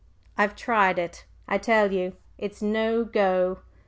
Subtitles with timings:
[0.35, 1.25] _'I've tried it.
[1.47, 3.59] I tell you it's no go!"